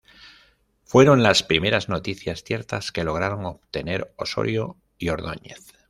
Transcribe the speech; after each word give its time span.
Fueron 0.83 1.21
las 1.21 1.43
primeras 1.43 1.87
noticias 1.87 2.43
ciertas 2.43 2.91
que 2.91 3.03
lograron 3.03 3.45
obtener 3.45 4.15
Osorio 4.17 4.77
y 4.97 5.09
Ordóñez. 5.09 5.73